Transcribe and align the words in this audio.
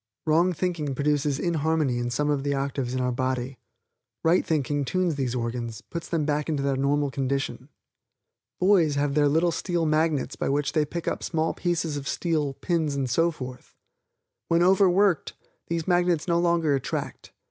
Wrong 0.25 0.51
thinking 0.51 0.93
brings 0.95 1.27
inharmony 1.37 1.99
in 1.99 2.09
some 2.09 2.31
of 2.31 2.41
the 2.43 2.55
octaves 2.55 2.95
of 2.95 3.01
our 3.01 3.11
body. 3.11 3.59
Right 4.23 4.43
thinking 4.43 4.83
tunes 4.83 5.13
these 5.13 5.35
organs, 5.35 5.81
puts 5.81 6.09
them 6.09 6.25
back 6.25 6.49
into 6.49 6.63
their 6.63 6.75
normal 6.75 7.11
condition. 7.11 7.69
Boys 8.59 8.95
have 8.95 9.13
their 9.13 9.27
little 9.27 9.51
steel 9.51 9.85
magnets 9.85 10.35
by 10.35 10.49
which 10.49 10.73
they 10.73 10.85
pick 10.85 11.07
up 11.07 11.21
small 11.21 11.53
pieces 11.53 11.97
of 11.97 12.07
steel, 12.07 12.55
pins 12.55 12.95
and 12.95 13.07
so 13.11 13.29
forth. 13.29 13.75
When 14.47 14.63
overworked, 14.63 15.33
these 15.67 15.87
magnets 15.87 16.27
no 16.27 16.39
longer 16.39 16.73
attract. 16.73 17.31